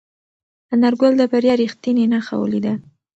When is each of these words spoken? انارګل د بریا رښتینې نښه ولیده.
انارګل 0.73 1.13
د 1.17 1.21
بریا 1.31 1.53
رښتینې 1.61 2.05
نښه 2.13 2.35
ولیده. 2.39 2.73